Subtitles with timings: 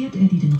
[0.00, 0.56] kehrt er die den